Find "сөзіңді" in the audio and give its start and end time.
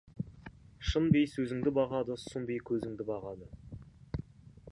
1.33-1.73